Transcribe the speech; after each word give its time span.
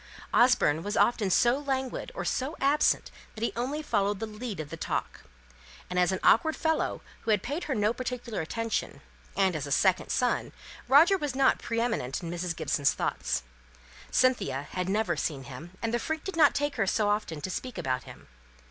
Osborne 0.33 0.81
was 0.81 0.97
often 0.97 1.29
so 1.29 1.59
languid 1.59 2.11
or 2.15 2.25
so 2.25 2.55
absent 2.59 3.11
that 3.35 3.43
he 3.43 3.53
only 3.55 3.83
followed 3.83 4.19
the 4.19 4.25
lead 4.25 4.59
of 4.59 4.71
talk; 4.79 5.21
and 5.91 5.99
as 5.99 6.11
an 6.11 6.19
awkward 6.23 6.55
fellow, 6.55 7.01
who 7.19 7.29
had 7.29 7.43
paid 7.43 7.65
her 7.65 7.75
no 7.75 7.93
particular 7.93 8.41
attention, 8.41 9.01
and 9.37 9.55
as 9.55 9.67
a 9.67 9.71
second 9.71 10.09
son, 10.09 10.53
Roger 10.87 11.19
was 11.19 11.35
not 11.35 11.59
pre 11.61 11.79
eminent 11.79 12.23
in 12.23 12.31
Mrs. 12.31 12.55
Gibson's 12.55 12.93
thoughts; 12.93 13.43
Cynthia 14.09 14.63
had 14.71 14.89
never 14.89 15.15
seen 15.15 15.43
him, 15.43 15.69
and 15.83 15.93
the 15.93 15.99
freak 15.99 16.23
did 16.23 16.35
not 16.35 16.55
take 16.55 16.77
her 16.77 16.87
often 17.01 17.39
to 17.39 17.51
speak 17.51 17.77
about 17.77 18.05
him. 18.05 18.27